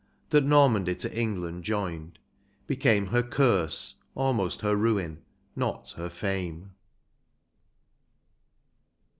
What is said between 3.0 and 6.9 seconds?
Her curse, almost her ruin, not her fame.